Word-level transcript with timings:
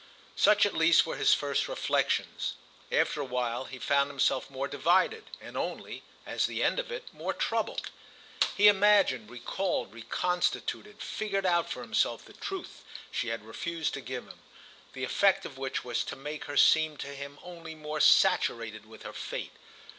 Such 0.35 0.65
at 0.65 0.73
least 0.73 1.05
were 1.05 1.15
his 1.15 1.35
first 1.35 1.67
reflexions; 1.67 2.55
after 2.91 3.21
a 3.21 3.23
while 3.23 3.65
he 3.65 3.77
found 3.77 4.09
himself 4.09 4.49
more 4.49 4.67
divided 4.67 5.25
and 5.39 5.55
only, 5.55 6.01
as 6.25 6.47
the 6.47 6.63
end 6.63 6.79
of 6.79 6.91
it, 6.91 7.13
more 7.13 7.35
troubled. 7.35 7.91
He 8.57 8.67
imagined, 8.67 9.29
recalled, 9.29 9.93
reconstituted, 9.93 11.03
figured 11.03 11.45
out 11.45 11.69
for 11.69 11.83
himself 11.83 12.25
the 12.25 12.33
truth 12.33 12.83
she 13.11 13.27
had 13.27 13.45
refused 13.45 13.93
to 13.93 14.01
give 14.01 14.27
him; 14.27 14.39
the 14.93 15.03
effect 15.03 15.45
of 15.45 15.59
which 15.59 15.85
was 15.85 16.03
to 16.05 16.15
make 16.15 16.45
her 16.45 16.57
seem 16.57 16.97
to 16.97 17.09
him 17.13 17.37
only 17.43 17.75
more 17.75 17.99
saturated 17.99 18.87
with 18.87 19.03
her 19.03 19.13
fate. 19.13 19.53